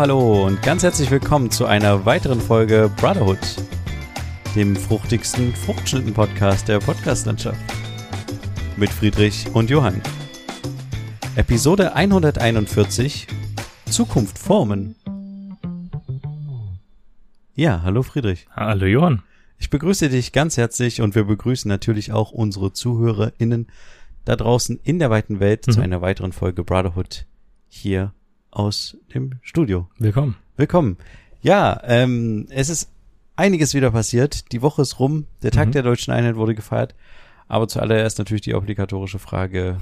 [0.00, 3.38] hallo und ganz herzlich willkommen zu einer weiteren Folge Brotherhood,
[4.56, 7.60] dem fruchtigsten Fruchtschnitten-Podcast der Podcastlandschaft.
[8.78, 10.00] Mit Friedrich und Johann.
[11.36, 13.26] Episode 141
[13.90, 14.94] Zukunft formen.
[17.54, 18.46] Ja, hallo Friedrich.
[18.56, 19.22] Hallo Johann.
[19.58, 23.66] Ich begrüße dich ganz herzlich und wir begrüßen natürlich auch unsere ZuhörerInnen
[24.24, 25.72] da draußen in der weiten Welt mhm.
[25.72, 27.26] zu einer weiteren Folge Brotherhood
[27.68, 28.14] hier
[28.50, 29.88] aus dem Studio.
[29.98, 30.36] Willkommen.
[30.56, 30.96] Willkommen.
[31.40, 32.90] Ja, ähm, es ist
[33.36, 34.52] einiges wieder passiert.
[34.52, 35.26] Die Woche ist rum.
[35.42, 35.72] Der Tag mhm.
[35.72, 36.94] der deutschen Einheit wurde gefeiert.
[37.48, 39.78] Aber zuallererst natürlich die obligatorische Frage,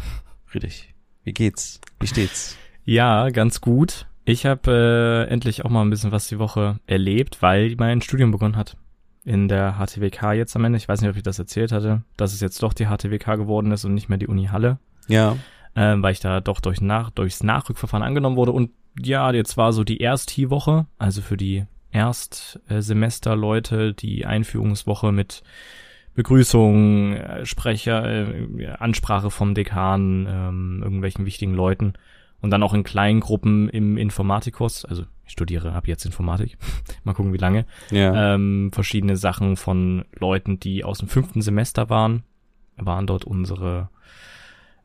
[0.46, 0.94] Friedrich,
[1.24, 1.80] wie geht's?
[2.00, 2.56] Wie steht's?
[2.84, 4.06] Ja, ganz gut.
[4.24, 8.30] Ich habe äh, endlich auch mal ein bisschen was die Woche erlebt, weil mein Studium
[8.30, 8.76] begonnen hat.
[9.24, 10.78] In der HTWK jetzt am Ende.
[10.78, 13.72] Ich weiß nicht, ob ich das erzählt hatte, dass es jetzt doch die HTWK geworden
[13.72, 14.78] ist und nicht mehr die Uni Halle.
[15.08, 15.36] Ja
[15.76, 18.52] ähm, weil ich da doch durch nach, durchs Nachrückverfahren angenommen wurde.
[18.52, 25.42] Und ja, jetzt war so die Erst-Woche, also für die Erstsemesterleute, die Einführungswoche mit
[26.14, 31.92] Begrüßung, äh, Sprecher, äh, Ansprache vom Dekan, ähm, irgendwelchen wichtigen Leuten
[32.40, 36.58] und dann auch in kleinen Gruppen im Informatikkurs, also ich studiere ab jetzt Informatik,
[37.04, 38.34] mal gucken wie lange, ja.
[38.34, 42.24] ähm, verschiedene Sachen von Leuten, die aus dem fünften Semester waren,
[42.76, 43.90] waren dort unsere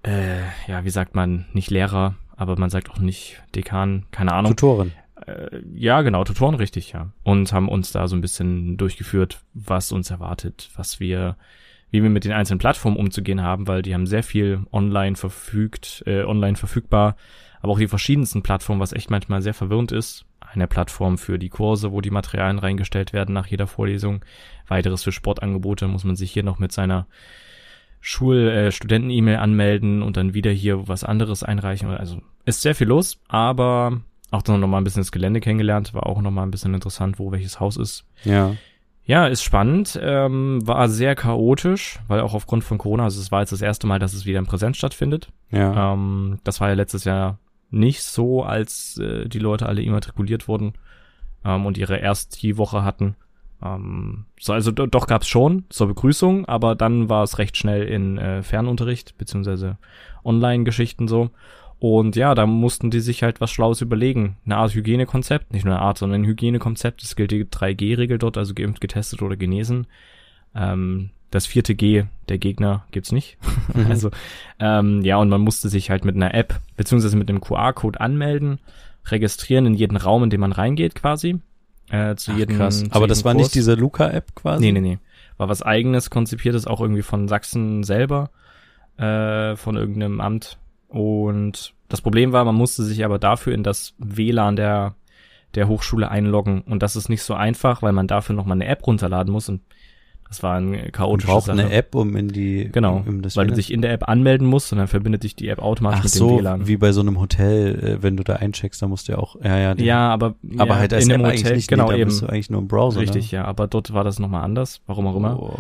[0.03, 4.51] äh, ja, wie sagt man, nicht Lehrer, aber man sagt auch nicht Dekan, keine Ahnung.
[4.55, 4.91] Tutoren.
[5.25, 7.11] Äh, ja, genau, Tutoren richtig, ja.
[7.23, 11.37] Und haben uns da so ein bisschen durchgeführt, was uns erwartet, was wir,
[11.89, 16.03] wie wir mit den einzelnen Plattformen umzugehen haben, weil die haben sehr viel online verfügt,
[16.05, 17.15] äh, online verfügbar,
[17.61, 20.25] aber auch die verschiedensten Plattformen, was echt manchmal sehr verwirrend ist.
[20.41, 24.25] Eine Plattform für die Kurse, wo die Materialien reingestellt werden nach jeder Vorlesung.
[24.67, 27.07] Weiteres für Sportangebote muss man sich hier noch mit seiner
[28.05, 31.89] Schul-, äh, Studenten-E-Mail anmelden und dann wieder hier was anderes einreichen.
[31.89, 36.05] Also ist sehr viel los, aber auch dann nochmal ein bisschen das Gelände kennengelernt, war
[36.05, 38.05] auch nochmal ein bisschen interessant, wo welches Haus ist.
[38.25, 38.55] Ja.
[39.05, 43.39] Ja, ist spannend, ähm, war sehr chaotisch, weil auch aufgrund von Corona, also es war
[43.39, 45.29] jetzt das erste Mal, dass es wieder in Präsenz stattfindet.
[45.49, 45.93] Ja.
[45.93, 47.39] Ähm, das war ja letztes Jahr
[47.69, 50.73] nicht so, als äh, die Leute alle immatrikuliert wurden
[51.45, 53.15] ähm, und ihre erste Woche hatten.
[53.63, 57.83] Ähm, so, also do, doch gab's schon zur Begrüßung, aber dann war es recht schnell
[57.83, 59.77] in äh, Fernunterricht beziehungsweise
[60.23, 61.29] Online-Geschichten so.
[61.79, 64.37] Und ja, da mussten die sich halt was Schlaues überlegen.
[64.45, 67.03] Eine Art Hygienekonzept, nicht nur eine Art, sondern ein Hygienekonzept.
[67.03, 69.87] Es gilt die 3G-Regel dort, also geimpft, getestet oder genesen.
[70.55, 73.37] Ähm, das vierte G der Gegner gibt's nicht.
[73.73, 73.85] Mhm.
[73.89, 74.11] also
[74.59, 78.59] ähm, ja, und man musste sich halt mit einer App beziehungsweise mit einem QR-Code anmelden,
[79.07, 81.39] registrieren in jeden Raum, in den man reingeht quasi.
[81.93, 82.79] Äh, zu Ach, jedem, krass.
[82.79, 83.43] Zu Aber das war Kurs.
[83.43, 84.65] nicht diese Luca-App quasi?
[84.65, 84.99] Nee, nee, nee.
[85.37, 88.31] War was eigenes, konzipiertes, auch irgendwie von Sachsen selber,
[88.97, 90.57] äh, von irgendeinem Amt.
[90.87, 94.95] Und das Problem war, man musste sich aber dafür in das WLAN der,
[95.53, 96.61] der Hochschule einloggen.
[96.61, 99.47] Und das ist nicht so einfach, weil man dafür nochmal eine App runterladen muss.
[99.47, 99.61] Und
[100.33, 101.59] das war ein chaotisches braucht Sache.
[101.59, 104.71] eine App, um in die genau, um weil du dich in der App anmelden musst
[104.71, 106.67] und dann verbindet dich die App automatisch Ach mit so, dem WLAN.
[106.67, 109.35] wie bei so einem Hotel, äh, wenn du da eincheckst, da musst du ja auch
[109.43, 112.09] ja ja die, ja aber aber ja, halt in einem Hotel nicht, genau nee, eben
[112.09, 113.37] bist du eigentlich nur im Browser richtig ne?
[113.37, 115.59] ja aber dort war das nochmal anders warum auch immer oh.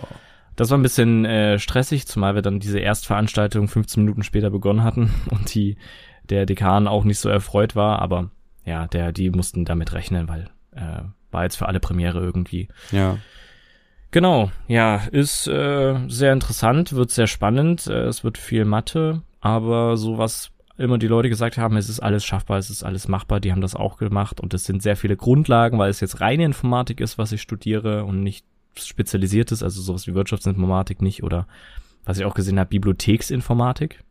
[0.55, 4.83] das war ein bisschen äh, stressig zumal wir dann diese Erstveranstaltung 15 Minuten später begonnen
[4.83, 5.77] hatten und die
[6.29, 8.31] der Dekan auch nicht so erfreut war aber
[8.65, 13.19] ja der die mussten damit rechnen weil äh, war jetzt für alle Premiere irgendwie ja
[14.13, 19.97] Genau, ja, ist äh, sehr interessant, wird sehr spannend, äh, es wird viel Mathe, aber
[19.97, 23.39] so was immer die Leute gesagt haben, es ist alles schaffbar, es ist alles machbar,
[23.39, 26.45] die haben das auch gemacht und es sind sehr viele Grundlagen, weil es jetzt reine
[26.45, 31.47] Informatik ist, was ich studiere und nicht spezialisiert ist, also sowas wie Wirtschaftsinformatik nicht oder
[32.05, 34.03] was ich auch gesehen habe, Bibliotheksinformatik.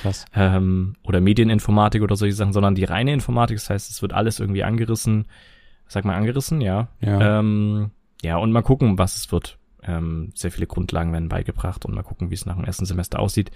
[0.00, 0.24] Krass.
[0.34, 4.40] ähm, oder Medieninformatik oder solche Sachen, sondern die reine Informatik, das heißt, es wird alles
[4.40, 5.26] irgendwie angerissen,
[5.88, 6.88] sag mal angerissen, ja.
[7.02, 7.40] ja.
[7.40, 7.90] Ähm,
[8.22, 9.58] ja, und mal gucken, was es wird.
[9.82, 13.20] Ähm, sehr viele Grundlagen werden beigebracht und mal gucken, wie es nach dem ersten Semester
[13.20, 13.50] aussieht.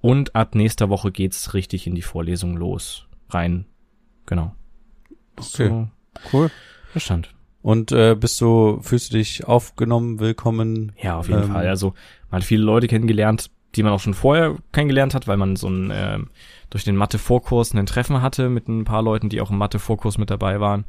[0.00, 3.06] Und ab nächster Woche geht's richtig in die Vorlesung los.
[3.28, 3.66] Rein.
[4.26, 4.54] Genau.
[5.36, 5.68] Okay.
[5.68, 5.88] So,
[6.32, 6.50] cool.
[6.92, 7.34] Verstand.
[7.62, 10.92] Und äh, bist du, fühlst du dich aufgenommen, willkommen?
[11.00, 11.68] Ja, auf jeden ähm, Fall.
[11.68, 11.94] Also
[12.30, 15.68] man hat viele Leute kennengelernt, die man auch schon vorher kennengelernt hat, weil man so
[15.68, 16.18] ein äh,
[16.70, 20.30] durch den Mathe-Vorkurs ein Treffen hatte mit ein paar Leuten, die auch im Mathe-Vorkurs mit
[20.30, 20.84] dabei waren.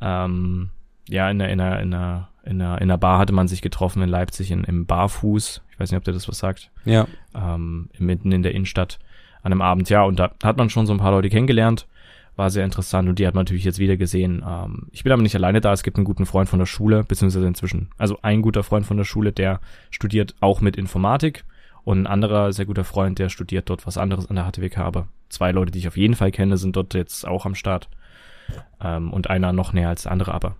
[0.00, 0.70] Ähm,
[1.08, 3.62] ja, in einer, in einer, in einer in einer, in einer Bar hatte man sich
[3.62, 5.62] getroffen in Leipzig in, im Barfuß.
[5.70, 6.70] Ich weiß nicht, ob der das was sagt.
[6.84, 7.06] Ja.
[7.34, 8.98] Ähm, mitten in der Innenstadt
[9.42, 9.88] an einem Abend.
[9.90, 11.86] Ja, und da hat man schon so ein paar Leute kennengelernt.
[12.36, 14.42] War sehr interessant und die hat man natürlich jetzt wieder gesehen.
[14.46, 15.72] Ähm, ich bin aber nicht alleine da.
[15.72, 18.96] Es gibt einen guten Freund von der Schule, beziehungsweise inzwischen, also ein guter Freund von
[18.96, 19.60] der Schule, der
[19.90, 21.44] studiert auch mit Informatik
[21.84, 24.78] und ein anderer sehr guter Freund, der studiert dort was anderes an der HTWK.
[24.78, 27.88] Aber zwei Leute, die ich auf jeden Fall kenne, sind dort jetzt auch am Start.
[28.82, 30.56] Ähm, und einer noch näher als der andere, aber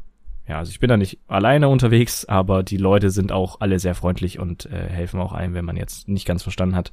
[0.51, 3.95] ja, also ich bin da nicht alleine unterwegs, aber die Leute sind auch alle sehr
[3.95, 6.93] freundlich und äh, helfen auch einem, wenn man jetzt nicht ganz verstanden hat,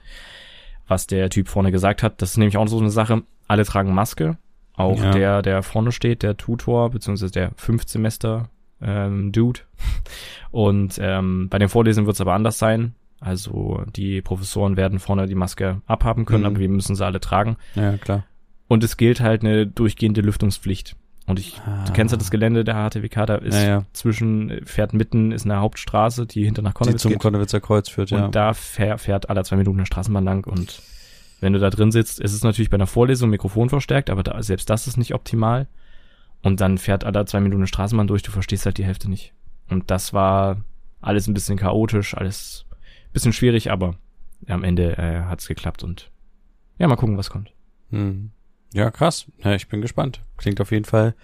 [0.87, 2.21] was der Typ vorne gesagt hat.
[2.21, 3.23] Das ist nämlich auch so eine Sache.
[3.47, 4.37] Alle tragen Maske.
[4.75, 5.11] Auch Ja.
[5.11, 8.49] der, der vorne steht, der Tutor, beziehungsweise der Fünfsemester
[8.79, 9.61] ähm, Dude.
[10.51, 12.93] Und ähm, bei den Vorlesungen wird es aber anders sein.
[13.19, 16.47] Also die Professoren werden vorne die Maske abhaben können, Mhm.
[16.47, 17.57] aber wir müssen sie alle tragen.
[17.73, 18.23] Ja, klar.
[18.67, 20.95] Und es gilt halt eine durchgehende Lüftungspflicht.
[21.27, 22.15] Und ich, du kennst Ah.
[22.15, 23.83] ja das Gelände der HTWK, da ist Ja, ja.
[23.93, 27.19] zwischen, fährt mitten, ist eine Hauptstraße, die hinter nach Die Konnewitz zum geht.
[27.19, 28.25] Konnewitzer Kreuz führt, ja.
[28.25, 30.81] Und da fähr, fährt alle zwei Minuten eine Straßenbahn lang und
[31.41, 34.41] wenn du da drin sitzt, ist es natürlich bei einer Vorlesung Mikrofon verstärkt, aber da,
[34.41, 35.67] selbst das ist nicht optimal.
[36.41, 39.33] Und dann fährt alle zwei Minuten eine Straßenbahn durch, du verstehst halt die Hälfte nicht.
[39.69, 40.63] Und das war
[41.01, 43.95] alles ein bisschen chaotisch, alles ein bisschen schwierig, aber
[44.47, 46.09] am Ende äh, hat's geklappt und
[46.79, 47.51] ja, mal gucken, was kommt.
[47.89, 48.31] Hm.
[48.73, 49.25] Ja, krass.
[49.43, 50.21] Ja, ich bin gespannt.
[50.37, 51.15] Klingt auf jeden Fall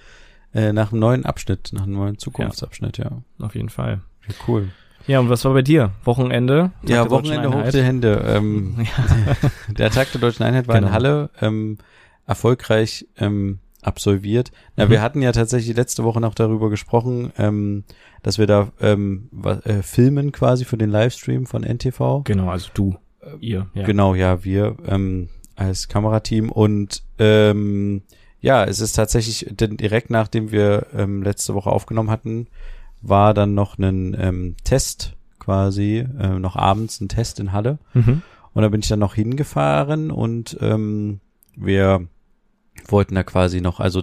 [0.54, 3.12] äh, nach einem neuen Abschnitt, nach einem neuen Zukunftsabschnitt, ja.
[3.40, 4.02] Auf jeden Fall.
[4.28, 4.34] ja.
[4.48, 4.70] Cool.
[5.06, 5.92] Ja, und was war bei dir?
[6.06, 6.72] Wochenende?
[6.82, 8.24] Tag Ja, Wochenende hoch die Hände.
[8.26, 9.36] Ähm, Ja.
[9.74, 10.94] der Tag der Deutschen Einheit war in Genau.
[10.94, 11.78] Halle, ähm,
[12.26, 14.52] erfolgreich ähm, absolviert.
[14.78, 14.90] Na, Mhm.
[14.92, 17.84] wir hatten ja tatsächlich letzte Woche noch darüber gesprochen, ähm,
[18.22, 19.30] dass wir da ähm,
[19.66, 22.22] äh, filmen quasi für den Livestream von NTV.
[22.24, 22.96] Genau, also du,
[23.42, 23.68] ihr.
[23.74, 23.84] Ja.
[23.84, 28.02] Genau, ja, wir ähm, als Kamerateam und ähm,
[28.42, 32.48] ja, es ist tatsächlich denn direkt nachdem wir ähm, letzte Woche aufgenommen hatten,
[33.02, 38.22] war dann noch ein ähm, Test quasi, äh, noch abends ein Test in Halle Mhm.
[38.54, 41.20] und da bin ich dann noch hingefahren und ähm,
[41.56, 42.08] wir
[42.88, 44.02] wollten da quasi noch, also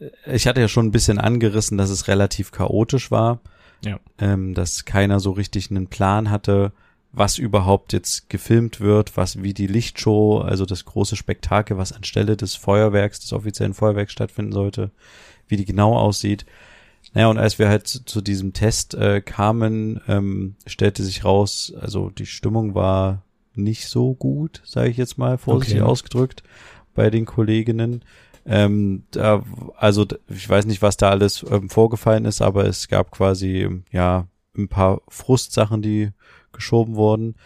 [0.00, 3.40] äh, ich hatte ja schon ein bisschen angerissen, dass es relativ chaotisch war,
[3.84, 3.98] Ja.
[4.18, 6.72] ähm, dass keiner so richtig einen Plan hatte,
[7.16, 12.36] was überhaupt jetzt gefilmt wird, was wie die Lichtshow, also das große Spektakel, was anstelle
[12.36, 14.90] des Feuerwerks, des offiziellen Feuerwerks stattfinden sollte,
[15.48, 16.44] wie die genau aussieht.
[17.14, 21.72] Naja, und als wir halt zu, zu diesem Test äh, kamen, ähm, stellte sich raus,
[21.80, 23.22] also die Stimmung war
[23.54, 25.90] nicht so gut, sage ich jetzt mal, vorsichtig Okay.
[25.90, 26.42] ausgedrückt,
[26.94, 28.04] bei den Kolleginnen.
[28.44, 29.42] Ähm, da,
[29.78, 34.26] also ich weiß nicht, was da alles ähm, vorgefallen ist, aber es gab quasi ja
[34.56, 36.10] ein paar Frustsachen, die
[36.56, 37.36] geschoben wurden.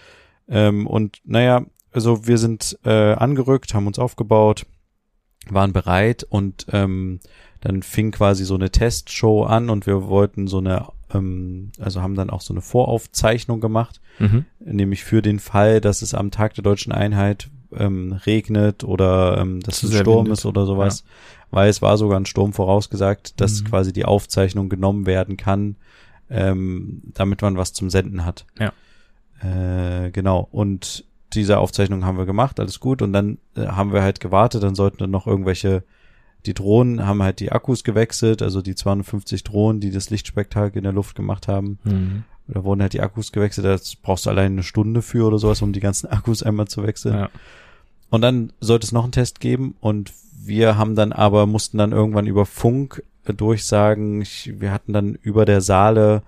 [0.49, 4.65] Ähm, und naja, also wir sind äh, angerückt, haben uns aufgebaut,
[5.49, 7.21] waren bereit und ähm,
[7.61, 12.15] dann fing quasi so eine Testshow an und wir wollten so eine, ähm, also haben
[12.15, 14.45] dann auch so eine Voraufzeichnung gemacht, Mhm.
[14.65, 19.61] nämlich für den Fall, dass es am Tag der deutschen Einheit ähm, regnet oder ähm,
[19.61, 20.39] dass sehr Sturm windet.
[20.41, 21.05] ist oder sowas,
[21.51, 23.67] weil es war sogar ein Sturm vorausgesagt, dass Mhm.
[23.67, 25.77] quasi die Aufzeichnung genommen werden kann,
[26.29, 28.45] ähm, damit man was zum Senden hat.
[28.59, 28.73] Ja.
[29.41, 30.49] Äh, genau.
[30.51, 33.03] Und diese Aufzeichnung haben wir gemacht, alles gut.
[33.03, 35.85] Und dann äh, haben wir halt gewartet, dann sollten dann noch irgendwelche,
[36.47, 40.85] die Drohnen haben halt die Akkus gewechselt, also die 250 Drohnen, die das Lichtspektakel in
[40.85, 41.79] der Luft gemacht haben.
[41.85, 42.25] Mhm.
[42.49, 45.63] Da wurden halt die Akkus gewechselt, das brauchst du allein eine Stunde für oder sowas,
[45.63, 47.15] um die ganzen Akkus einmal zu wechseln.
[47.15, 47.31] Ja.
[48.11, 51.93] Und dann sollte es noch einen Test geben und wir haben dann aber, mussten dann
[51.93, 56.23] irgendwann über Funk äh, durchsagen, ich, wir hatten dann über der Saale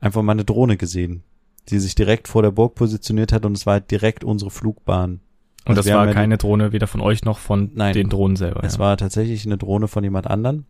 [0.00, 1.22] einfach mal eine Drohne gesehen,
[1.68, 5.20] die sich direkt vor der Burg positioniert hat und es war halt direkt unsere Flugbahn.
[5.64, 7.92] Und Also das war ja keine Drohne weder von euch noch von Nein.
[7.92, 8.64] den Drohnen selber.
[8.64, 8.78] Es ja.
[8.80, 10.64] war tatsächlich eine Drohne von jemand anderen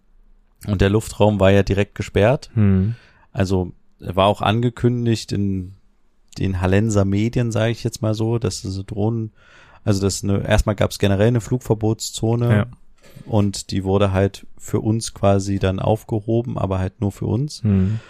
[0.66, 2.50] und der Luftraum war ja direkt gesperrt.
[2.54, 2.96] Hm.
[3.32, 5.74] Also war auch angekündigt in
[6.38, 9.32] den Hallenser Medien, sage ich jetzt mal so, dass diese Drohnen,
[9.84, 12.66] also das eine, erstmal gab es generell eine Flugverbotszone Ja.
[13.26, 17.62] und die wurde halt für uns quasi dann aufgehoben, aber halt nur für uns.
[17.62, 18.00] Hm.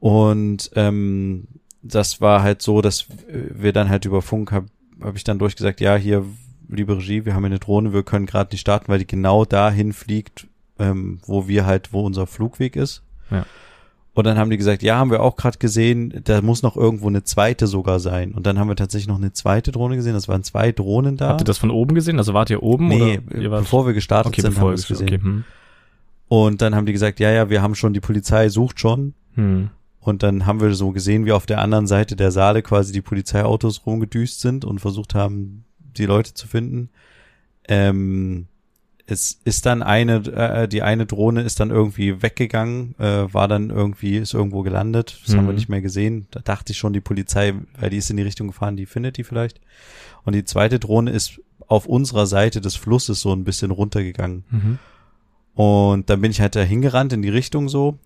[0.00, 1.46] Und ähm,
[1.88, 4.66] das war halt so, dass wir dann halt über Funk habe
[5.00, 6.24] hab ich dann durchgesagt, ja, hier,
[6.68, 9.44] liebe Regie, wir haben hier eine Drohne, wir können gerade nicht starten, weil die genau
[9.44, 10.46] dahin fliegt,
[10.78, 13.02] ähm, wo wir halt, wo unser Flugweg ist.
[13.30, 13.44] Ja.
[14.14, 17.08] Und dann haben die gesagt, ja, haben wir auch gerade gesehen, da muss noch irgendwo
[17.08, 18.32] eine zweite sogar sein.
[18.32, 20.14] Und dann haben wir tatsächlich noch eine zweite Drohne gesehen.
[20.14, 21.28] Das waren zwei Drohnen da.
[21.28, 22.16] Habt ihr das von oben gesehen?
[22.16, 24.88] Also wart ihr oben nee, oder ihr bevor wir gestartet okay, sind, haben wir es
[24.88, 25.06] gesehen.
[25.06, 25.20] gesehen.
[25.20, 25.28] Okay.
[25.28, 25.44] Hm.
[26.28, 29.12] Und dann haben die gesagt, ja, ja, wir haben schon, die Polizei sucht schon.
[29.34, 29.68] Hm.
[30.06, 33.02] Und dann haben wir so gesehen, wie auf der anderen Seite der Saale quasi die
[33.02, 36.90] Polizeiautos rumgedüst sind und versucht haben, die Leute zu finden.
[37.66, 38.46] Ähm,
[39.08, 43.70] es ist dann eine, äh, die eine Drohne ist dann irgendwie weggegangen, äh, war dann
[43.70, 45.20] irgendwie, ist irgendwo gelandet.
[45.26, 45.56] Das haben wir Mhm.
[45.56, 46.26] nicht mehr gesehen.
[46.30, 49.16] Da dachte ich schon, die Polizei, weil die ist in die Richtung gefahren, die findet
[49.16, 49.60] die vielleicht.
[50.24, 54.44] Und die zweite Drohne ist auf unserer Seite des Flusses so ein bisschen runtergegangen.
[54.50, 54.78] Mhm.
[55.54, 57.98] Und dann bin ich halt da hingerannt in die Richtung so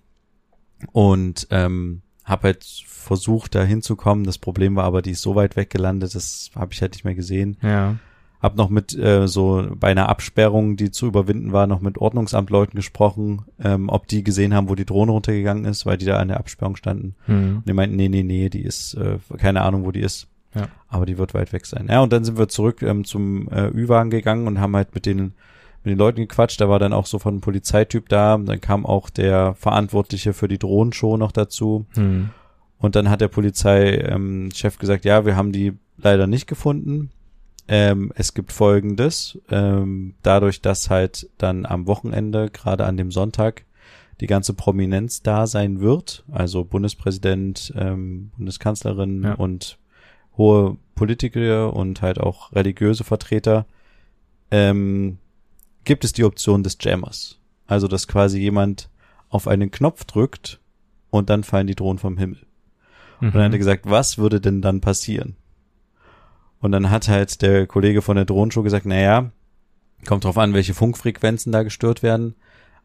[0.93, 4.25] und ähm, habe halt versucht, da hinzukommen.
[4.25, 7.15] Das Problem war aber, die ist so weit weggelandet, das habe ich halt nicht mehr
[7.15, 7.57] gesehen.
[7.63, 7.97] Ja.
[8.41, 12.77] hab noch mit äh, so bei einer Absperrung, die zu überwinden war, noch mit Ordnungsamtleuten
[12.77, 16.29] gesprochen, ähm, ob die gesehen haben, wo die Drohne runtergegangen ist, weil die da an
[16.29, 17.15] der Absperrung standen.
[17.27, 17.57] Hm.
[17.59, 20.29] Und die meinten, nee, nee, nee, die ist, äh, keine Ahnung, wo die ist.
[20.55, 20.69] Ja.
[20.89, 21.87] Aber die wird weit weg sein.
[21.89, 25.07] Ja, und dann sind wir zurück ähm, zum äh, Ü-Wagen gegangen und haben halt mit
[25.07, 25.33] den
[25.83, 26.61] mit den Leuten gequatscht.
[26.61, 28.37] Da war dann auch so von einem Polizeityp da.
[28.39, 31.87] Dann kam auch der Verantwortliche für die Drohnenshow noch dazu.
[31.95, 32.31] Hm.
[32.79, 34.05] Und dann hat der Polizeichef
[34.75, 37.11] ähm, gesagt, ja, wir haben die leider nicht gefunden.
[37.69, 39.39] Ähm, es gibt Folgendes.
[39.51, 43.65] Ähm, dadurch, dass halt dann am Wochenende, gerade an dem Sonntag,
[44.21, 49.35] die ganze Prominenz da sein wird, also Bundespräsident, ähm, Bundeskanzlerin Ja.
[49.35, 49.79] und
[50.37, 53.67] hohe Politiker und halt auch religiöse Vertreter,
[54.51, 55.19] ähm,
[55.85, 57.39] gibt es die Option des Jammers.
[57.67, 58.91] Also, dass quasi jemand
[59.29, 60.61] auf einen Knopf drückt
[61.11, 62.41] und dann fallen die Drohnen vom Himmel.
[63.21, 63.59] Und dann hat er Mhm.
[63.59, 65.37] gesagt, was würde denn dann passieren?
[66.61, 69.31] Und dann hat halt der Kollege von der Drohnenshow gesagt, naja,
[70.07, 72.35] kommt drauf an, welche Funkfrequenzen da gestört werden.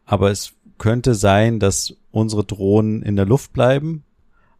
[0.04, 4.04] Aber es könnte sein, dass unsere Drohnen in der Luft bleiben,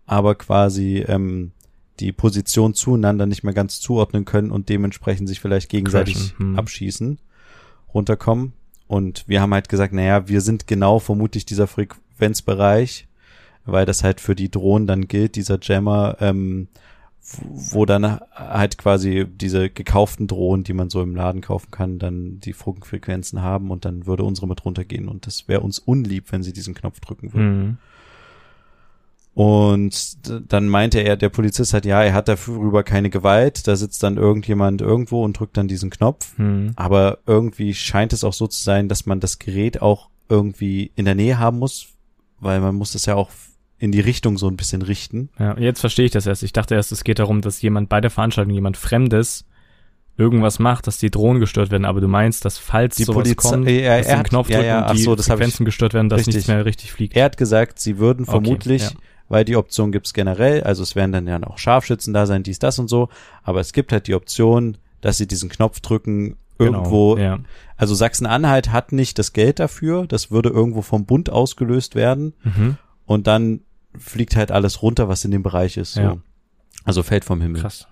[0.06, 1.52] aber quasi ähm,
[2.00, 6.58] die Position zueinander nicht mehr ganz zuordnen können und dementsprechend sich vielleicht gegenseitig Crashen, hm.
[6.58, 7.18] abschießen,
[7.96, 8.52] runterkommen.
[8.86, 13.08] Und wir haben halt gesagt, naja, wir sind genau vermutlich dieser Frequenzbereich,
[13.64, 16.68] weil das halt für die Drohnen dann gilt, dieser Jammer, ähm,
[17.40, 22.38] wo dann halt quasi diese gekauften Drohnen, die man so im Laden kaufen kann, dann
[22.38, 26.44] die Funkfrequenzen haben und dann würde unsere mit runtergehen und das wäre uns unlieb, wenn
[26.44, 27.58] sie diesen Knopf drücken würden.
[27.58, 27.78] Mhm.
[29.40, 30.16] Und
[30.50, 34.16] dann meinte er, der Polizist hat, ja, er hat darüber keine Gewalt, da sitzt dann
[34.16, 36.38] irgendjemand irgendwo und drückt dann diesen Knopf.
[36.38, 36.72] Mhm.
[36.74, 41.04] Aber irgendwie scheint es auch so zu sein, dass man das Gerät auch irgendwie in
[41.04, 41.88] der Nähe haben muss,
[42.40, 43.28] weil man muss das ja auch
[43.78, 45.28] in die Richtung so ein bisschen richten.
[45.38, 46.42] Ja, jetzt verstehe ich das erst.
[46.42, 49.44] Ich dachte erst, es geht darum, dass jemand bei der Veranstaltung, jemand Fremdes,
[50.16, 51.84] irgendwas macht, dass die Drohnen gestört werden.
[51.84, 54.48] Aber du meinst, dass falls Die sowas Polizei- kommt, ja, dass er den hat- Knopf
[54.48, 56.36] ja, drücken, ja, ach die so, das hab ich- Frequenzen gestört werden, dass Richtig.
[56.36, 57.14] nichts mehr richtig fliegt.
[57.14, 58.90] Er hat gesagt, sie würden Okay, vermutlich, ja.
[59.28, 62.58] Weil die Option gibt's generell, also es werden dann ja noch Scharfschützen da sein, dies,
[62.58, 63.08] das und so,
[63.42, 67.38] aber es gibt halt die Option, dass sie diesen Knopf drücken, irgendwo, Genau, ja.
[67.76, 72.78] also Sachsen-Anhalt hat nicht das Geld dafür, das würde irgendwo vom Bund ausgelöst werden Mhm.
[73.04, 73.60] und dann
[73.98, 75.94] fliegt halt alles runter, was in dem Bereich ist.
[75.94, 76.00] So.
[76.00, 76.16] Ja.
[76.84, 77.60] Also fällt vom Himmel.
[77.62, 77.86] Krass.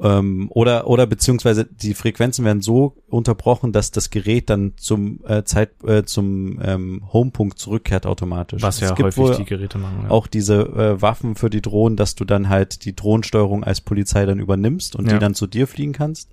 [0.00, 5.42] Ähm, oder oder beziehungsweise die Frequenzen werden so unterbrochen, dass das Gerät dann zum äh,
[5.42, 8.62] Zeit äh, zum ähm, Homepunkt zurückkehrt automatisch.
[8.62, 10.02] Was ja es gibt häufig die Geräte machen.
[10.04, 10.10] Ja.
[10.10, 14.24] auch diese äh, Waffen für die Drohnen, dass du dann halt die Drohnensteuerung als Polizei
[14.24, 15.14] dann übernimmst und Ja.
[15.14, 16.30] die dann zu dir fliegen kannst.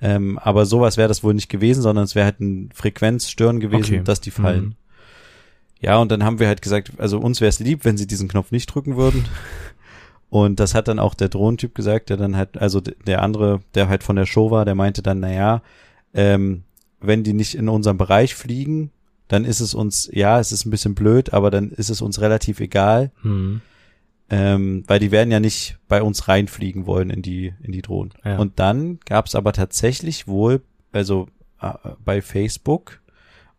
[0.00, 3.94] Ähm, aber sowas wäre das wohl nicht gewesen, sondern es wäre halt ein Frequenzstören gewesen,
[3.96, 4.02] Okay.
[4.04, 4.64] dass die fallen.
[4.64, 4.74] Mhm.
[5.80, 8.28] Ja, und dann haben wir halt gesagt, also uns wäre es lieb, wenn sie diesen
[8.28, 9.24] Knopf nicht drücken würden.
[10.32, 13.90] Und das hat dann auch der Drohnentyp gesagt, der dann halt, also der andere, der
[13.90, 15.60] halt von der Show war, der meinte dann, naja,
[16.14, 16.62] ähm,
[17.02, 18.92] wenn die nicht in unserem Bereich fliegen,
[19.28, 22.22] dann ist es uns, ja, es ist ein bisschen blöd, aber dann ist es uns
[22.22, 23.60] relativ egal, Mhm.
[24.30, 28.14] ähm, weil die werden ja nicht bei uns reinfliegen wollen in die, in die Drohnen.
[28.24, 28.38] Ja.
[28.38, 30.62] Und dann gab es aber tatsächlich wohl,
[30.92, 31.26] also
[31.60, 31.72] äh,
[32.02, 33.02] bei Facebook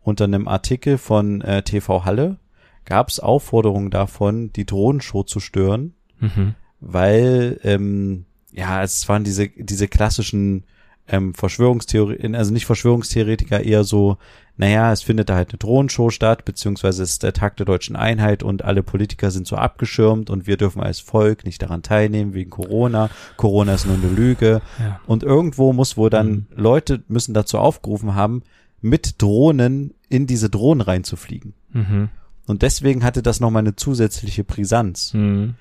[0.02, 2.38] unter einem Artikel von äh, TV Halle
[2.84, 6.56] gab es Aufforderungen davon, die Drohnenshow zu stören, Mhm.
[6.86, 10.64] Weil ähm, ja, es waren diese diese klassischen
[11.08, 14.16] ähm, Verschwörungstheorien, also nicht Verschwörungstheoretiker, eher so,
[14.56, 17.94] naja, es findet da halt eine Drohnenshow statt, beziehungsweise es ist der Tag der deutschen
[17.94, 22.32] Einheit und alle Politiker sind so abgeschirmt und wir dürfen als Volk nicht daran teilnehmen
[22.32, 23.10] wegen Corona.
[23.36, 24.62] Corona ist nur eine Lüge.
[24.78, 25.00] Ja.
[25.06, 26.46] Und irgendwo muss wohl dann, Mhm.
[26.54, 28.42] Leute müssen dazu aufgerufen haben,
[28.80, 31.52] mit Drohnen in diese Drohnen reinzufliegen.
[31.72, 32.08] Mhm.
[32.46, 35.12] Und deswegen hatte das nochmal eine zusätzliche Brisanz.
[35.12, 35.54] Mhm.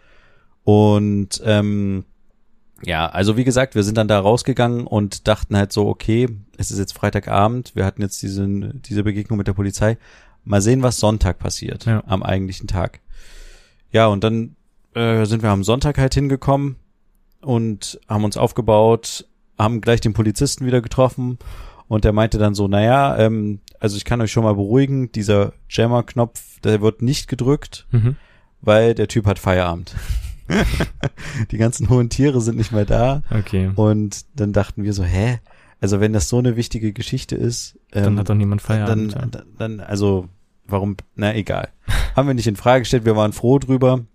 [0.63, 2.05] Und ähm,
[2.85, 6.27] ja, also wie gesagt, wir sind dann da rausgegangen und dachten halt so, okay,
[6.57, 9.97] es ist jetzt Freitagabend, wir hatten jetzt diesen, diese Begegnung mit der Polizei.
[10.43, 12.03] Mal sehen, was Sonntag passiert, Ja.
[12.05, 12.99] am eigentlichen Tag.
[13.91, 14.55] Ja, und dann
[14.95, 16.75] äh, sind wir am Sonntag halt hingekommen
[17.41, 19.25] und haben uns aufgebaut,
[19.57, 21.39] haben gleich den Polizisten wieder getroffen
[21.87, 25.53] und der meinte dann so, naja, ähm, also ich kann euch schon mal beruhigen, dieser
[25.69, 28.15] Jammer-Knopf, der wird nicht gedrückt, Mhm.
[28.61, 29.95] weil der Typ hat Feierabend.
[31.51, 33.21] die ganzen hohen Tiere sind nicht mehr da.
[33.31, 33.71] Okay.
[33.75, 35.39] Und dann dachten wir so, hä?
[35.81, 39.15] Also wenn das so eine wichtige Geschichte ist, Dann ähm, hat doch niemand Feierabend.
[39.15, 40.29] dann, dann, dann, also
[40.65, 41.69] warum, na egal.
[42.15, 44.05] Haben wir nicht in Frage gestellt, wir waren froh drüber.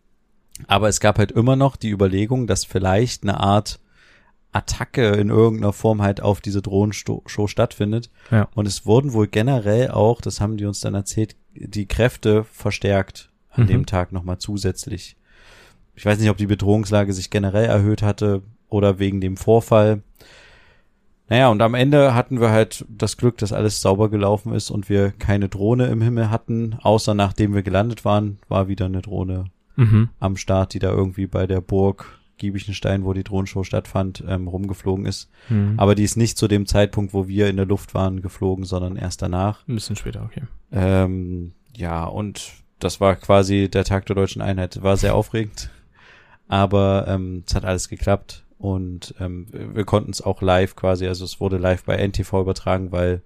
[0.66, 3.80] Aber es gab halt immer noch die Überlegung, dass vielleicht eine Art
[4.50, 8.10] Attacke in irgendeiner Form halt auf diese Drohnenshow stattfindet.
[8.30, 8.48] Ja.
[8.54, 13.30] Und es wurden wohl generell auch, das haben die uns dann erzählt, die Kräfte verstärkt
[13.50, 13.68] an Mhm.
[13.68, 15.16] dem Tag nochmal zusätzlich.
[15.98, 20.02] Ich weiß nicht, ob die Bedrohungslage sich generell erhöht hatte oder wegen dem Vorfall.
[21.28, 24.88] Naja, und am Ende hatten wir halt das Glück, dass alles sauber gelaufen ist und
[24.88, 29.46] wir keine Drohne im Himmel hatten, außer nachdem wir gelandet waren, war wieder eine Drohne
[29.74, 30.08] Mhm.
[30.20, 35.04] am Start, die da irgendwie bei der Burg Giebichenstein, wo die Drohnenshow stattfand, ähm, rumgeflogen
[35.04, 35.28] ist.
[35.48, 35.74] Mhm.
[35.76, 38.94] Aber die ist nicht zu dem Zeitpunkt, wo wir in der Luft waren, geflogen, sondern
[38.96, 39.66] erst danach.
[39.66, 40.42] Ein bisschen später, okay.
[40.70, 44.80] Ähm, ja, und das war quasi der Tag der deutschen Einheit.
[44.82, 45.70] War sehr aufregend,
[46.48, 51.24] aber ähm, es hat alles geklappt und ähm, wir konnten es auch live quasi, also
[51.24, 53.22] es wurde live bei NTV übertragen, weil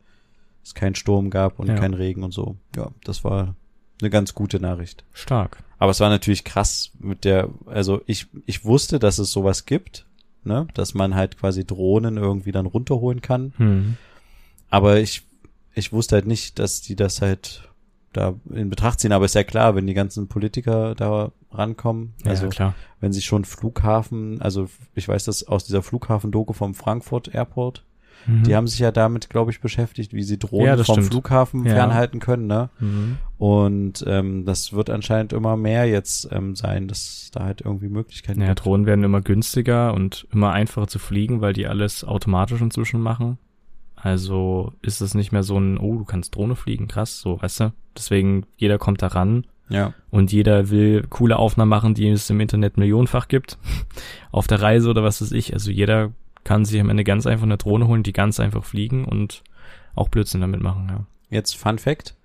[0.62, 1.76] es keinen Sturm gab und Ja.
[1.76, 2.56] keinen Regen und so.
[2.76, 3.54] Ja, das war
[4.00, 5.04] eine ganz gute Nachricht.
[5.12, 5.58] Stark.
[5.78, 10.06] Aber es war natürlich krass mit der, also ich, ich wusste, dass es sowas gibt,
[10.44, 13.52] ne, dass man halt quasi Drohnen irgendwie dann runterholen kann.
[13.58, 13.96] Mhm.
[14.70, 15.22] Aber ich,
[15.74, 17.68] ich wusste halt nicht, dass die das halt
[18.12, 19.12] da in Betracht ziehen.
[19.12, 22.74] Aber ist ja klar, wenn die ganzen Politiker da rankommen, Ja, also klar.
[23.00, 27.84] wenn sie schon Flughafen, also ich weiß das aus dieser Flughafen-Doku vom Frankfurt Airport,
[28.24, 28.44] Mhm.
[28.44, 31.08] die haben sich ja damit, glaube ich, beschäftigt, wie sie Drohnen Ja, vom stimmt.
[31.08, 31.72] Flughafen Ja.
[31.74, 32.70] fernhalten können, ne?
[32.78, 33.16] Mhm.
[33.36, 38.40] Und ähm, das wird anscheinend immer mehr jetzt ähm, sein, dass da halt irgendwie Möglichkeiten
[38.40, 38.64] Ja, gibt.
[38.64, 43.38] Drohnen werden immer günstiger und immer einfacher zu fliegen, weil die alles automatisch inzwischen machen.
[44.02, 47.60] Also ist es nicht mehr so ein, oh, du kannst Drohne fliegen, krass, so, weißt
[47.60, 47.72] du?
[47.96, 52.40] Deswegen, jeder kommt da ran Ja, und jeder will coole Aufnahmen machen, die es im
[52.40, 53.58] Internet millionenfach gibt.
[54.32, 55.54] Auf der Reise oder was weiß ich.
[55.54, 56.10] Also jeder
[56.42, 59.44] kann sich am Ende ganz einfach eine Drohne holen, die ganz einfach fliegen und
[59.94, 61.06] auch Blödsinn damit machen, ja.
[61.30, 62.16] jetzt Fun Fact.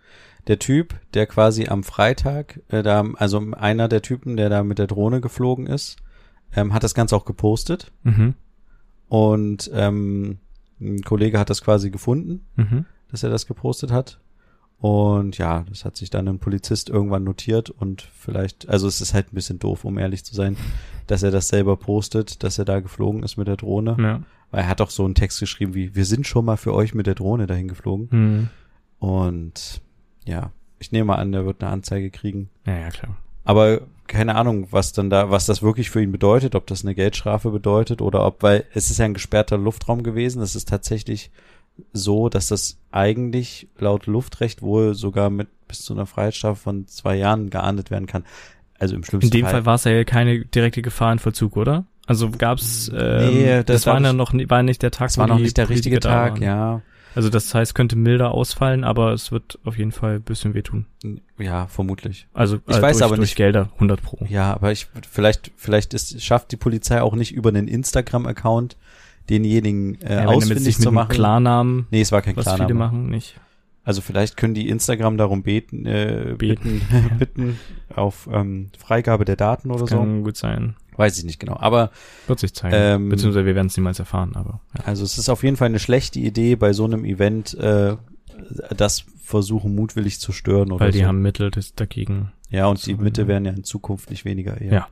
[0.48, 4.80] Der Typ, der quasi am Freitag, äh, da, also einer der Typen, der da mit
[4.80, 5.98] der Drohne geflogen ist,
[6.56, 7.92] ähm, hat das Ganze auch gepostet.
[8.04, 8.34] Mhm.
[9.10, 10.40] Und ähm,
[10.80, 12.86] ein Kollege hat das quasi gefunden, Mhm.
[13.10, 14.20] dass er das gepostet hat.
[14.80, 19.16] Und ja, das hat sich dann ein Polizist irgendwann notiert und vielleicht, also es ist
[19.16, 20.56] halt ein bisschen doof, um ehrlich zu sein,
[21.08, 23.96] dass er das selber postet, dass er da geflogen ist mit der Drohne.
[24.00, 24.22] Ja.
[24.52, 26.94] Weil er hat auch so einen Text geschrieben wie, wir sind schon mal für euch
[26.94, 28.08] mit der Drohne dahin geflogen.
[28.12, 28.50] Mhm.
[29.00, 29.82] Und
[30.26, 32.50] ja, ich nehme mal an, der wird eine Anzeige kriegen.
[32.66, 33.18] Ja, ja, klar.
[33.48, 36.96] Aber keine Ahnung, was dann da, was das wirklich für ihn bedeutet, ob das eine
[36.96, 40.42] Geldstrafe bedeutet oder ob, weil es ist ja ein gesperrter Luftraum gewesen.
[40.42, 41.32] Es ist tatsächlich
[41.94, 47.16] so, dass das eigentlich laut Luftrecht wohl sogar mit bis zu einer Freiheitsstrafe von zwei
[47.16, 48.26] Jahren geahndet werden kann.
[48.80, 49.52] Also im In schlimmsten dem Fall.
[49.52, 51.86] Fall war es ja keine direkte Gefahr in Vollzug, oder?
[52.06, 55.28] Also gab's ähm, Nee, das, das war ja noch war nicht der Tag, wo war
[55.28, 56.82] noch nicht der richtige Politiker Tag, ja.
[57.18, 60.86] Also das heißt, könnte milder ausfallen, aber es wird auf jeden Fall ein bisschen wehtun.
[61.40, 62.28] Ja, vermutlich.
[62.34, 64.24] Also Ich äh, weiß durch, aber durch nicht- Gelder 100 pro.
[64.30, 68.78] Ja, aber ich vielleicht vielleicht ist schafft die Polizei auch nicht über einen Instagram Account
[69.32, 71.10] denjenigen äh, Ja, ausfindig zu machen.
[71.10, 72.80] Klarnamen, Nee, es war kein was viele Klarname.
[72.80, 73.40] machen, nicht.
[73.84, 76.82] Also vielleicht können die Instagram darum beten, äh, Beten.
[76.90, 77.60] bitten, bitten
[77.96, 79.98] auf ähm, Freigabe der Daten oder so.
[79.98, 80.76] Kann gut sein.
[80.98, 81.58] Weiß ich nicht genau.
[81.60, 81.92] Aber
[82.28, 82.76] Wird sich zeigen.
[82.78, 84.84] Ähm, Beziehungsweise wir werden es niemals erfahren, aber ja.
[84.86, 87.96] also es ist auf jeden Fall eine schlechte Idee, bei so einem Event äh,
[88.76, 91.06] das versuchen mutwillig zu stören oder Weil die so.
[91.06, 92.32] haben Mittel das dagegen.
[92.50, 94.72] ja, und die Mitte werden ja in Zukunft nicht weniger eher.
[94.74, 94.88] Ja.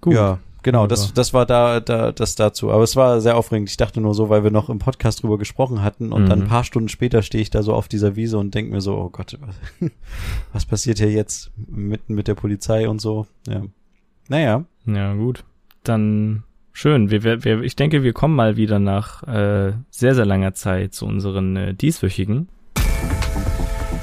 [0.00, 0.14] Gut.
[0.14, 2.70] Ja, genau, das, das war da, da, das dazu.
[2.70, 3.70] Aber es war sehr aufregend.
[3.70, 6.28] Ich dachte nur so, weil wir noch im Podcast drüber gesprochen hatten und Mhm.
[6.28, 8.80] dann ein paar Stunden später stehe ich da so auf dieser Wiese und denke mir
[8.80, 9.38] so, oh Gott,
[9.80, 9.90] was,
[10.52, 13.26] was passiert hier jetzt mitten mit der Polizei und so.
[13.48, 13.62] Ja.
[14.28, 15.44] Naja, Ja, gut.
[15.82, 17.10] Dann schön.
[17.10, 20.94] Wir, wir, wir, ich denke, wir kommen mal wieder nach äh, sehr, sehr langer Zeit
[20.94, 22.48] zu unseren äh, dieswöchigen.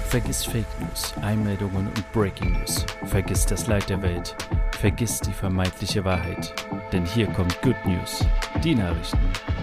[0.10, 2.86] Vergiss Fake News, Einmeldungen und Breaking News.
[3.06, 4.36] Vergiss das Leid der Welt.
[4.78, 6.54] Vergiss die vermeintliche Wahrheit.
[6.92, 8.26] Denn hier kommt Good News.
[8.64, 9.20] Die Nachrichten,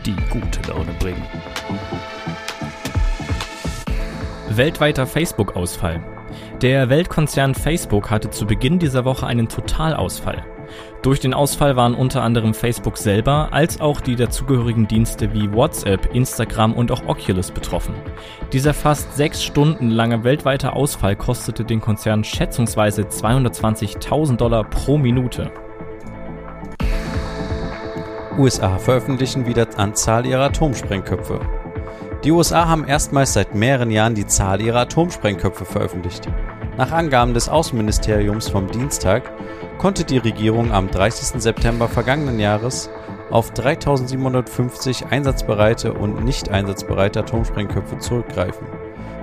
[0.07, 1.23] die gute Laune bringen.
[4.49, 6.17] Weltweiter Facebook-Ausfall.
[6.62, 10.44] Der Weltkonzern Facebook hatte zu Beginn dieser Woche einen Totalausfall.
[11.03, 16.12] Durch den Ausfall waren unter anderem Facebook selber als auch die dazugehörigen Dienste wie WhatsApp,
[16.16, 17.94] Instagram und auch Oculus betroffen.
[18.53, 25.53] Dieser fast sechs Stunden lange weltweite Ausfall kostete den Konzern schätzungsweise 220.000 Dollar pro Minute.
[28.37, 31.40] USA veröffentlichen wieder Anzahl ihrer Atomsprengköpfe.
[32.24, 36.28] Die USA haben erstmals seit mehreren Jahren die Zahl ihrer Atomsprengköpfe veröffentlicht.
[36.76, 39.31] Nach Angaben des Außenministeriums vom Dienstag
[39.78, 41.40] konnte die Regierung am 30.
[41.40, 42.90] September vergangenen Jahres
[43.31, 48.66] auf 3750 einsatzbereite und nicht einsatzbereite Atomsprengköpfe zurückgreifen.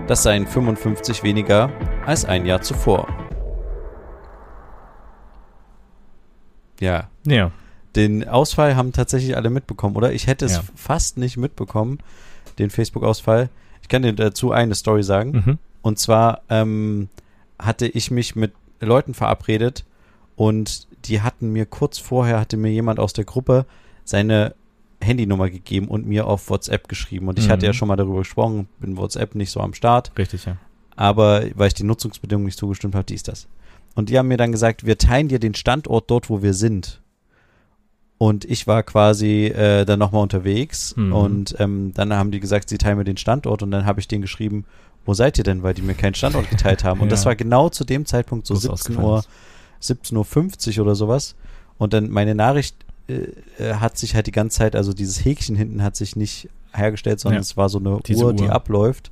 [0.08, 1.70] Das seien 55 weniger
[2.06, 3.08] als ein Jahr zuvor.
[6.80, 7.52] Ja, Ja,
[7.96, 10.12] den Ausfall haben tatsächlich alle mitbekommen, oder?
[10.12, 10.62] Ich hätte es Ja.
[10.76, 12.00] fast nicht mitbekommen,
[12.60, 13.50] den Facebook-Ausfall.
[13.82, 15.32] Ich kann dir dazu eine Story sagen.
[15.46, 15.58] mhm.
[15.82, 17.10] Und zwar ähm,
[17.60, 19.86] hatte ich mich mit Leuten verabredet
[20.36, 23.66] und die hatten mir kurz vorher, hatte mir jemand aus der Gruppe
[24.04, 24.56] seine
[25.02, 27.28] Handynummer gegeben und mir auf WhatsApp geschrieben.
[27.28, 27.52] Und ich Mhm.
[27.52, 30.58] hatte ja schon mal darüber gesprochen, bin WhatsApp nicht so am Start, Richtig, ja.
[30.96, 33.48] aber weil ich die Nutzungsbedingungen nicht zugestimmt habe, dies, das.
[33.94, 37.02] Und die haben mir dann gesagt, wir teilen dir den Standort dort, wo wir sind.
[38.18, 41.14] Und ich war quasi äh, dann nochmal unterwegs Mhm.
[41.14, 44.08] und ähm, dann haben die gesagt, sie teilen mir den Standort und dann habe ich
[44.08, 44.64] denen geschrieben,
[45.06, 47.02] wo seid ihr denn, weil die mir keinen Standort geteilt haben.
[47.02, 47.28] Und das Ja.
[47.28, 49.30] war genau zu dem Zeitpunkt so Wo es 17 ausgefallen Uhr, ist.
[49.92, 51.36] 17.50 Uhr oder sowas.
[51.78, 52.76] Und dann meine Nachricht
[53.08, 53.28] äh,
[53.64, 57.20] äh, hat sich halt die ganze Zeit, also dieses Häkchen hinten hat sich nicht hergestellt,
[57.20, 57.42] sondern Ja.
[57.42, 58.52] es war so eine Diese Uhr, die Uhr.
[58.52, 59.12] abläuft.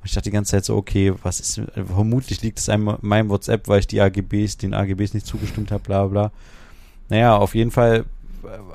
[0.00, 3.28] Und ich dachte die ganze Zeit so, okay, was ist, vermutlich liegt es an meinem
[3.30, 6.32] WhatsApp, weil ich die AGBs, den AGBs nicht zugestimmt habe, bla bla.
[7.08, 8.04] Naja, auf jeden Fall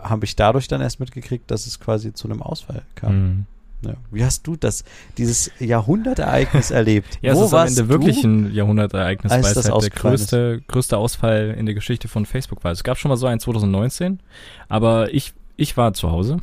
[0.02, 3.14] habe ich dadurch dann erst mitgekriegt, dass es quasi zu einem Ausfall kam.
[3.14, 3.46] Mhm.
[3.84, 3.94] Ja.
[4.10, 4.84] Wie hast du das,
[5.18, 7.20] dieses Jahrhundertereignis erlebt?
[7.22, 8.28] Ja, Wo es ist am Ende wirklich du?
[8.28, 12.72] ein Jahrhundertereignis, weil es halt der größte, größte Ausfall in der Geschichte von Facebook war.
[12.72, 14.20] Es gab schon mal so einen 2019,
[14.68, 16.38] aber ich, ich war zu Hause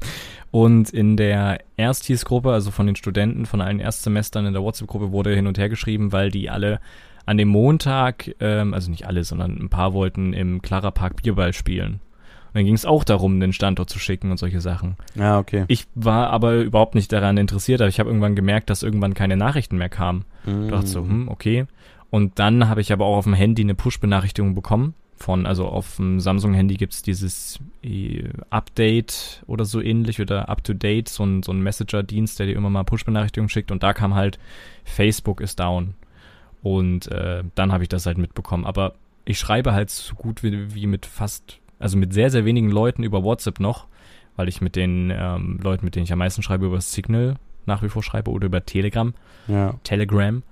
[0.50, 5.34] und in der Erstis-Gruppe, also von den Studenten, von allen Erstsemestern in der WhatsApp-Gruppe wurde
[5.34, 6.80] hin und her geschrieben, weil die alle
[7.26, 11.52] an dem Montag, ähm, also nicht alle, sondern ein paar wollten im Clara Park Bierball
[11.52, 12.00] spielen.
[12.58, 14.96] Dann ging es auch darum, den Standort zu schicken und solche Sachen.
[15.14, 15.64] Ja, okay.
[15.68, 19.36] Ich war aber überhaupt nicht daran interessiert, aber ich habe irgendwann gemerkt, dass irgendwann keine
[19.36, 20.24] Nachrichten mehr kamen.
[20.44, 20.66] Mhm.
[20.66, 21.66] Dachte so, hm, okay.
[22.10, 24.94] Und dann habe ich aber auch auf dem Handy eine Push-Benachrichtigung bekommen.
[25.16, 31.24] Von, also auf dem Samsung-Handy gibt's dieses äh, Update oder so ähnlich oder Up-to-Date, so
[31.24, 33.70] ein, so ein Messenger-Dienst, der dir immer mal Push-Benachrichtigungen schickt.
[33.70, 34.40] Und da kam halt,
[34.82, 35.94] Facebook ist down.
[36.64, 38.66] Und äh, dann habe ich das halt mitbekommen.
[38.66, 38.94] Aber
[39.24, 43.02] ich schreibe halt so gut wie, wie mit fast, also mit sehr, sehr wenigen Leuten
[43.02, 43.86] über WhatsApp noch,
[44.36, 47.36] weil ich mit den ähm, Leuten, mit denen ich am meisten schreibe, über Signal
[47.66, 49.14] nach wie vor schreibe oder über Telegram.
[49.46, 49.74] Ja.
[49.84, 50.42] Telegram.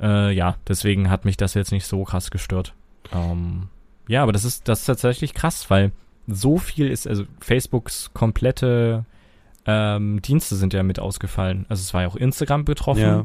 [0.00, 2.74] Äh, ja, deswegen hat mich das jetzt nicht so krass gestört.
[3.12, 3.68] Ähm,
[4.08, 5.92] ja, aber das ist, das ist tatsächlich krass, weil
[6.26, 9.04] so viel ist, also Facebooks komplette
[9.64, 11.66] ähm, Dienste sind ja mit ausgefallen.
[11.68, 13.02] Also es war ja auch Instagram betroffen.
[13.02, 13.24] Ja.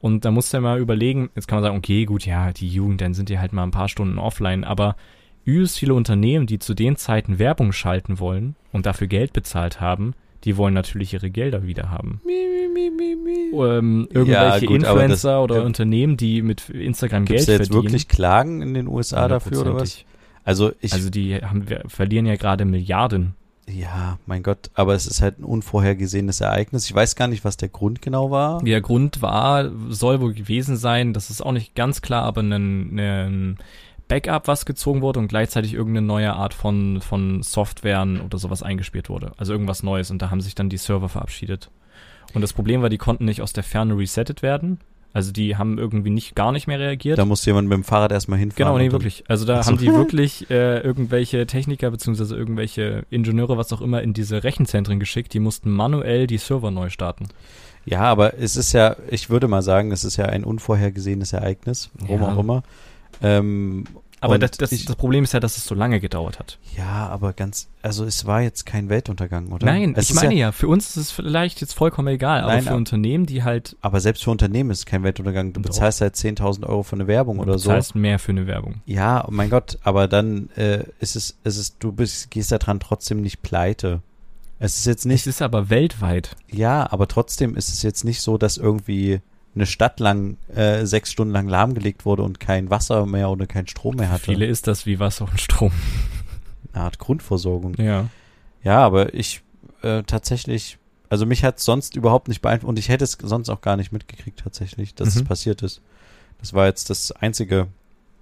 [0.00, 2.68] Und da musst du ja mal überlegen, jetzt kann man sagen, okay, gut, ja, die
[2.68, 4.96] Jugend, dann sind die halt mal ein paar Stunden offline, aber
[5.44, 10.14] übelst viele Unternehmen, die zu den Zeiten Werbung schalten wollen und dafür Geld bezahlt haben,
[10.44, 12.20] die wollen natürlich ihre Gelder wieder haben.
[13.52, 15.62] Ähm, irgendwelche gut, aber das- Influencer oder ja.
[15.62, 17.84] Unternehmen, die mit Instagram Gibt es Geld da jetzt verdienen.
[17.92, 20.04] wirklich Klagen in den USA dafür oder was?
[20.44, 23.34] Also ich, Also die haben, wir verlieren ja gerade Milliarden.
[23.68, 26.86] ja, mein Gott, aber es ist halt ein unvorhergesehenes Ereignis.
[26.86, 28.62] Ich weiß gar nicht, was der Grund genau war.
[28.62, 32.98] Der Grund war, soll wohl gewesen sein, das ist auch nicht ganz klar, aber ein,
[32.98, 33.58] ein
[34.08, 39.08] Backup, was gezogen wurde und gleichzeitig irgendeine neue Art von, von Softwaren oder sowas eingespielt
[39.08, 39.32] wurde.
[39.36, 41.70] Also irgendwas Neues und da haben sich dann die Server verabschiedet.
[42.34, 44.80] Und das Problem war, die konnten nicht aus der Ferne resettet werden.
[45.14, 47.18] Also die haben irgendwie nicht gar nicht mehr reagiert.
[47.18, 48.74] Da musste jemand mit dem Fahrrad erstmal hinfahren.
[48.74, 49.24] Genau, nee, wirklich.
[49.26, 49.70] Also da so.
[49.70, 55.00] haben die wirklich äh, irgendwelche Techniker beziehungsweise irgendwelche Ingenieure, was auch immer, in diese Rechenzentren
[55.00, 55.32] geschickt.
[55.32, 57.28] Die mussten manuell die Server neu starten.
[57.86, 61.90] Ja, aber es ist ja, ich würde mal sagen, es ist ja ein unvorhergesehenes Ereignis,
[61.94, 62.28] warum Ja.
[62.34, 62.62] auch immer.
[63.22, 63.84] Ähm,
[64.20, 66.58] Aber das, das, ich, das Problem ist ja, dass es so lange gedauert hat.
[66.76, 69.64] ja, aber ganz, also es war jetzt kein Weltuntergang, oder?
[69.66, 72.52] Nein, es ich meine ja, ja, für uns ist es vielleicht jetzt vollkommen egal, aber
[72.54, 75.52] Nein, für ab- Unternehmen, die halt aber selbst für Unternehmen ist es kein Weltuntergang.
[75.52, 75.70] Du Doch.
[75.70, 77.68] bezahlst halt 10.000 Euro für eine Werbung oder so.
[77.68, 78.80] bezahlst mehr für eine Werbung.
[78.86, 82.58] Ja, oh mein Gott, aber dann äh, ist es, ist es, du bist, gehst da
[82.58, 84.02] dran trotzdem nicht pleite.
[84.60, 86.34] Es ist jetzt nicht, Es ist aber weltweit.
[86.50, 89.20] ja, aber trotzdem ist es jetzt nicht so, dass irgendwie
[89.54, 93.66] eine Stadt lang äh, sechs Stunden lang lahmgelegt wurde und kein Wasser mehr oder kein
[93.66, 94.24] Strom mehr hatte.
[94.26, 95.72] Viele ist das wie Wasser und Strom.
[96.72, 97.74] Eine Art Grundversorgung.
[97.76, 98.08] Ja.
[98.62, 99.42] Ja, aber ich
[99.82, 103.60] äh, tatsächlich, also mich hat sonst überhaupt nicht beeinflusst und ich hätte es sonst auch
[103.60, 105.26] gar nicht mitgekriegt tatsächlich, dass es Mhm.
[105.26, 105.80] passiert ist.
[106.40, 107.68] Das war jetzt das Einzige,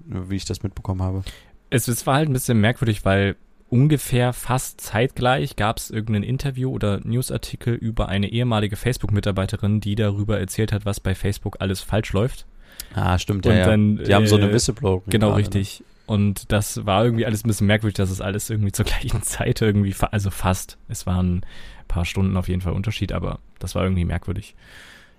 [0.01, 1.23] wie ich das mitbekommen habe.
[1.71, 3.37] Es, es war halt ein bisschen merkwürdig, weil
[3.68, 10.38] ungefähr fast zeitgleich gab es irgendein Interview oder Newsartikel über eine ehemalige Facebook-Mitarbeiterin, die darüber
[10.38, 12.46] erzählt hat, was bei Facebook alles falsch läuft.
[12.94, 15.02] Ah, stimmt, Und ja, dann, Die haben so eine äh, Whistleblower.
[15.07, 15.83] Genau, richtig.
[16.07, 19.61] Und das war irgendwie alles ein bisschen merkwürdig, dass es alles irgendwie zur gleichen Zeit
[19.61, 20.79] irgendwie, fa also fast.
[20.88, 21.42] Es waren ein
[21.88, 24.55] paar Stunden auf jeden Fall Unterschied, aber das war irgendwie merkwürdig.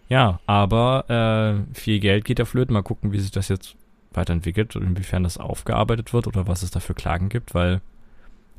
[0.09, 2.73] Ja, aber äh, viel Geld geht da flöten.
[2.73, 3.75] Mal gucken, wie sich das jetzt
[4.13, 7.81] weiterentwickelt und inwiefern das aufgearbeitet wird oder was es da für Klagen gibt, weil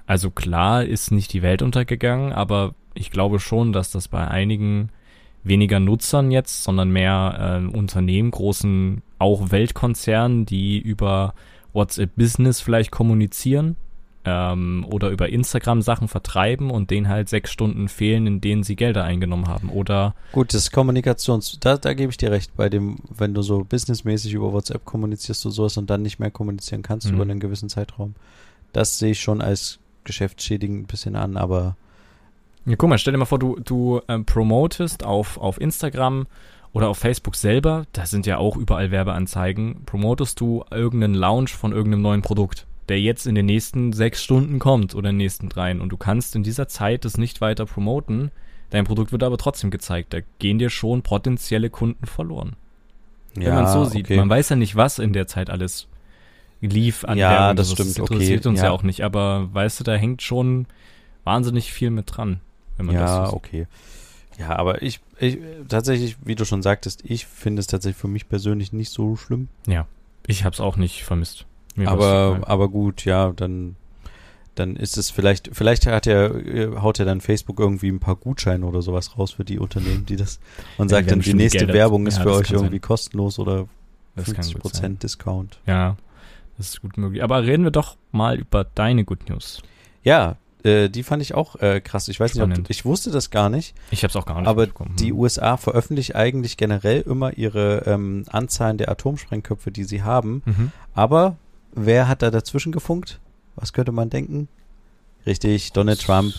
[0.08, 4.88] also klar ist nicht die Welt untergegangen, aber ich glaube schon, dass das bei einigen
[5.44, 11.34] weniger Nutzern jetzt, sondern mehr ähm, Unternehmen, großen, auch Weltkonzernen, die über
[11.74, 13.76] WhatsApp Business vielleicht kommunizieren
[14.24, 18.76] ähm, oder über Instagram Sachen vertreiben und denen halt sechs Stunden fehlen, in denen sie
[18.76, 19.68] Gelder eingenommen haben.
[19.68, 23.62] Oder Gut, das Kommunikations, da, da gebe ich dir recht, bei dem, wenn du so
[23.62, 27.14] businessmäßig über WhatsApp kommunizierst du sowas und dann nicht mehr kommunizieren kannst Mhm.
[27.14, 28.14] über einen gewissen Zeitraum.
[28.72, 31.76] Das sehe ich schon als geschäftsschädigend ein bisschen an, aber
[32.66, 36.26] Ja, guck mal, stell dir mal vor, du, du ähm, promotest auf, auf Instagram
[36.72, 41.72] oder auf Facebook selber, da sind ja auch überall Werbeanzeigen, promotest du irgendeinen Launch von
[41.72, 45.48] irgendeinem neuen Produkt, der jetzt in den nächsten sechs Stunden kommt oder in den nächsten
[45.48, 48.32] dreien und du kannst in dieser Zeit das nicht weiter promoten,
[48.70, 50.12] dein Produkt wird aber trotzdem gezeigt.
[50.12, 52.56] Da gehen dir schon potenzielle Kunden verloren.
[53.34, 54.06] Wenn man es so sieht.
[54.06, 54.16] okay.
[54.16, 55.86] Man weiß ja nicht, was in der Zeit alles
[56.60, 57.56] lief an Ja, Werbung.
[57.56, 58.66] das Also stimmt, interessiert okay, uns ja.
[58.66, 58.70] ja.
[58.72, 60.66] auch nicht, aber weißt du, da hängt schon
[61.24, 62.40] wahnsinnig viel mit dran.
[62.76, 63.36] Wenn man Ja, das sieht.
[63.36, 63.66] okay.
[64.38, 68.28] Ja, aber ich, ich, tatsächlich, wie du schon sagtest, ich finde es tatsächlich für mich
[68.28, 69.48] persönlich nicht so schlimm.
[69.66, 69.86] Ja,
[70.26, 71.44] ich habe es auch nicht vermisst.
[71.74, 73.74] Mir aber, aber gut, ja, dann,
[74.54, 78.64] dann ist es vielleicht, vielleicht hat er, haut er dann Facebook irgendwie ein paar Gutscheine
[78.66, 80.38] oder sowas raus für die Unternehmen, die das,
[80.78, 82.64] und Ja, sagt dann, die nächste Gelder- Werbung ist ja, für das euch kann sein.
[82.66, 83.66] irgendwie kostenlos oder
[84.16, 84.70] das kann 50 gut sein.
[84.72, 85.58] Prozent Discount.
[85.66, 85.96] Ja,
[86.58, 87.22] das ist gut möglich.
[87.22, 89.62] Aber reden wir doch mal über deine Good News.
[90.02, 92.08] Ja, äh, die fand ich auch äh, krass.
[92.08, 92.58] Ich weiß nicht, Spannend.
[92.60, 94.96] ob, ich wusste das gar nicht, Ich habe es auch gar nicht aber mitbekommen.
[94.96, 95.18] die Hm.
[95.18, 100.42] USA veröffentlichen eigentlich generell immer ihre ähm, Anzahlen der Atomsprengköpfe, die sie haben.
[100.44, 100.72] Mhm.
[100.94, 101.36] Aber
[101.72, 103.20] wer hat da dazwischen gefunkt?
[103.56, 104.48] Was könnte man denken?
[105.26, 106.34] Richtig, Donald Trump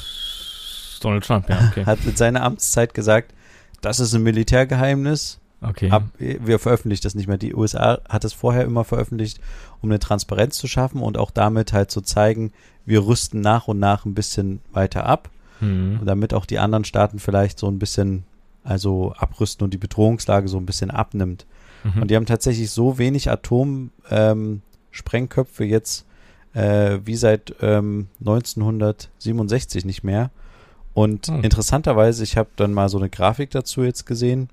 [1.01, 1.85] Donald Trump, ja, okay.
[1.85, 3.33] hat mit seiner Amtszeit gesagt,
[3.81, 5.39] das ist ein Militärgeheimnis.
[5.61, 5.89] Okay.
[5.91, 7.37] Ab, wir veröffentlichen das nicht mehr.
[7.37, 9.39] Die USA hat es vorher immer veröffentlicht,
[9.81, 12.51] um eine Transparenz zu schaffen und auch damit halt zu zeigen,
[12.85, 15.99] wir rüsten nach und nach ein bisschen weiter ab, Hm.
[16.05, 18.23] damit auch die anderen Staaten vielleicht so ein bisschen
[18.63, 21.45] also abrüsten und die Bedrohungslage so ein bisschen abnimmt.
[21.83, 22.01] Mhm.
[22.01, 26.05] Und die haben tatsächlich so wenig Atomsprengköpfe ähm, jetzt
[26.53, 30.31] äh, wie seit ähm, 1967 nicht mehr.
[30.93, 31.43] Und Hm.
[31.43, 34.49] interessanterweise, ich habe dann mal so eine Grafik dazu jetzt gesehen.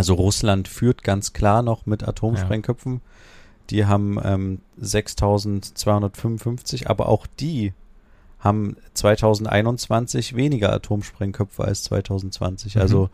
[0.00, 3.02] Also Russland führt ganz klar noch mit Atomsprengköpfen.
[3.68, 7.74] Die haben ähm, 6255, aber auch die
[8.38, 12.76] haben 2021 weniger Atomsprengköpfe als 2020.
[12.76, 12.80] Mhm.
[12.80, 13.10] Also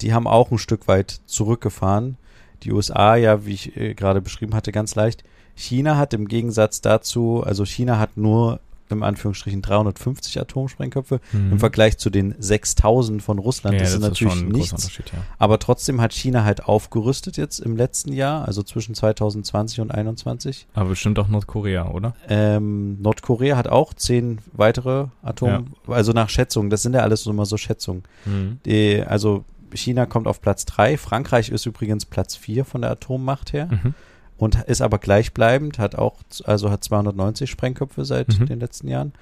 [0.00, 2.16] die haben auch ein Stück weit zurückgefahren.
[2.64, 5.22] Die USA, ja, wie ich äh, gerade beschrieben hatte, ganz leicht.
[5.54, 8.58] China hat im Gegensatz dazu, also China hat nur
[8.90, 11.52] im Anführungsstrichen 350 Atomsprengköpfe Mhm.
[11.52, 13.74] im Vergleich zu den 6000 von Russland.
[13.76, 14.96] ja, das, ist natürlich nichts.
[14.98, 15.02] Ja.
[15.38, 20.66] Aber trotzdem hat China halt aufgerüstet jetzt im letzten Jahr, also zwischen 2020 und 2021.
[20.74, 22.14] Aber bestimmt auch Nordkorea, oder?
[22.28, 27.30] Ähm, Nordkorea hat auch zehn weitere Atom, also nach Schätzungen, das sind ja alles so
[27.30, 28.02] immer so Schätzungen.
[28.26, 28.58] Mhm.
[28.66, 33.52] Die, also China kommt auf Platz drei, Frankreich ist übrigens Platz vier von der Atommacht
[33.52, 33.94] her Mhm.
[34.36, 38.46] Und ist aber gleichbleibend, hat auch, also hat 290 Sprengköpfe seit Mhm.
[38.46, 39.12] den letzten Jahren.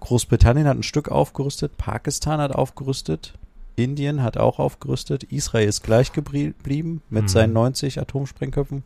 [0.00, 3.34] Großbritannien hat ein Stück aufgerüstet, Pakistan hat aufgerüstet,
[3.76, 7.28] Indien hat auch aufgerüstet, Israel ist gleich geblieben mit Mhm.
[7.28, 8.82] seinen 90 Atomsprengköpfen.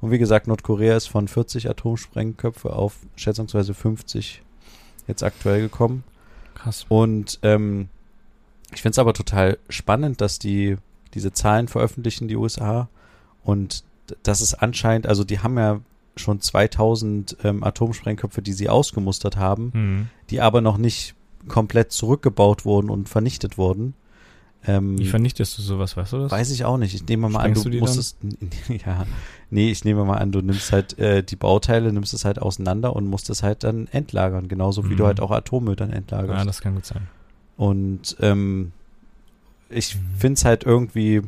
[0.00, 4.42] Und wie gesagt, Nordkorea ist von 40 Atomsprengköpfe auf schätzungsweise 50
[5.08, 6.04] jetzt aktuell gekommen.
[6.54, 6.84] Krass.
[6.88, 7.88] Und ähm,
[8.74, 10.76] ich finde es aber total spannend, dass die
[11.14, 12.88] diese Zahlen veröffentlichen, die USA.
[13.42, 13.84] Und
[14.22, 15.80] das ist anscheinend, also die haben ja
[16.16, 20.08] schon 2000 ähm, Atomsprengköpfe, die sie ausgemustert haben, Mhm.
[20.30, 21.14] die aber noch nicht
[21.48, 23.94] komplett zurückgebaut wurden und vernichtet wurden.
[24.66, 26.32] Ähm, Wie vernichtest du sowas, weißt du das?
[26.32, 26.92] Weiß ich auch nicht.
[26.94, 28.16] Ich nehme mal an, Sprengst du du die musst es.
[28.84, 29.06] Ja,
[29.50, 32.96] nee, ich nehme mal an, du nimmst halt äh, die Bauteile, nimmst es halt auseinander
[32.96, 34.48] und musst es halt dann entlagern.
[34.48, 34.96] Genauso wie Mhm.
[34.96, 36.38] du halt auch Atommüll dann entlagerst.
[36.38, 37.06] ja, das kann gut sein.
[37.56, 38.72] Und ähm,
[39.70, 40.00] ich Mhm.
[40.18, 41.22] finde es halt irgendwie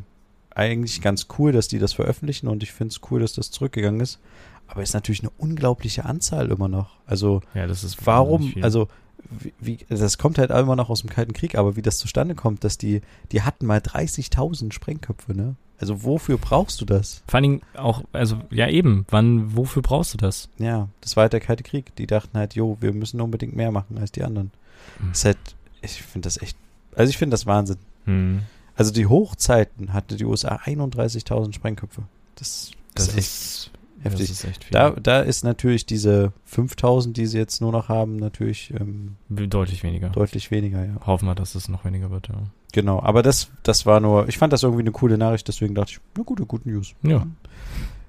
[0.59, 4.01] eigentlich ganz cool, dass die das veröffentlichen und ich finde es cool, dass das zurückgegangen
[4.01, 4.19] ist.
[4.67, 6.97] Aber ist natürlich eine unglaubliche Anzahl immer noch.
[7.07, 8.87] Also Ja, das ist warum, also
[9.29, 12.35] wie, wie, das kommt halt immer noch aus dem Kalten Krieg, aber wie das zustande
[12.35, 15.55] kommt, dass die, die hatten mal 30.000 Sprengköpfe, ne?
[15.79, 17.23] Also wofür brauchst du das?
[17.27, 20.49] Vor allen Dingen auch, also, ja eben, wann, wofür brauchst du das?
[20.57, 21.95] Ja, das war halt der Kalte Krieg.
[21.95, 24.51] Die dachten halt, jo, wir müssen unbedingt mehr machen als die anderen.
[24.97, 25.09] Hm.
[25.09, 25.37] Das ist halt,
[25.81, 26.57] ich finde das echt,
[26.95, 27.77] also ich finde das Wahnsinn.
[28.05, 28.41] Hm.
[28.79, 32.03] Also die Hochzeiten hatte die USA 31.000 Sprengköpfe.
[32.35, 33.71] Das, Das ist echt ist
[34.03, 34.27] heftig.
[34.29, 34.71] Das ist echt viel.
[34.73, 39.83] Da, da ist natürlich diese 5.000, die sie jetzt nur noch haben, natürlich ähm, Deutlich
[39.83, 40.09] weniger.
[40.09, 40.95] deutlich weniger, ja.
[41.05, 42.35] Hoffen wir, dass es noch weniger wird, ja.
[42.71, 45.91] Genau, aber das, das war nur, ich fand das irgendwie eine coole Nachricht, deswegen dachte
[45.93, 46.93] ich, na gute, gute News.
[47.01, 47.25] Ja.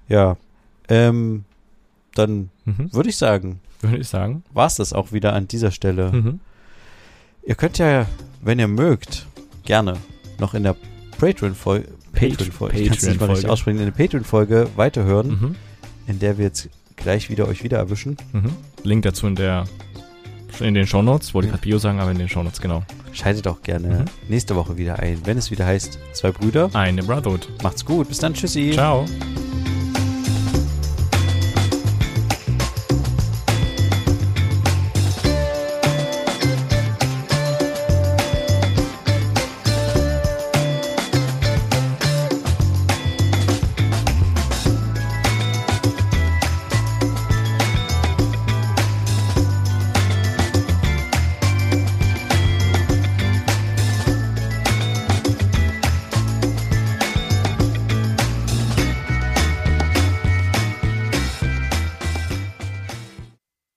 [0.08, 0.36] Ja,
[0.88, 1.44] ähm,
[2.14, 2.92] dann Mhm.
[2.92, 4.44] würde ich sagen, Würde ich sagen.
[4.52, 6.12] war es das auch wieder an dieser Stelle.
[6.12, 6.40] Mhm.
[7.44, 8.06] Ihr könnt ja,
[8.42, 9.26] wenn ihr mögt,
[9.64, 9.96] gerne
[10.40, 10.74] noch in der
[11.18, 13.50] Patreon-Folge, Patreon-Folge, ich kann es nicht mal richtig Patreon-Folge.
[13.52, 15.54] aussprechen, in der Patreon-Folge weiterhören, Mhm.
[16.06, 18.16] in der wir jetzt gleich wieder euch wieder erwischen.
[18.32, 18.50] Mhm.
[18.82, 19.64] Link dazu in der
[20.58, 21.56] in den Shownotes, wollte ich Ja.
[21.56, 22.82] gerade Bio sagen, aber in den Shownotes, genau.
[23.12, 24.04] Schaltet auch gerne Mhm.
[24.28, 26.68] nächste Woche wieder ein, wenn es wieder heißt, zwei Brüder.
[26.74, 27.48] Eine Brotherhood.
[27.62, 28.72] Macht's gut, bis dann, tschüssi.
[28.72, 29.06] Ciao.